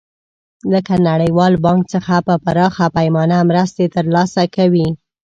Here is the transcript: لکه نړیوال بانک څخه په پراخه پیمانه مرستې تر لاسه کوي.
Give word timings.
لکه 0.73 0.93
نړیوال 1.09 1.53
بانک 1.65 1.81
څخه 1.93 2.15
په 2.27 2.35
پراخه 2.45 2.85
پیمانه 2.97 3.37
مرستې 3.49 3.85
تر 3.95 4.05
لاسه 4.15 4.43
کوي. 4.55 4.87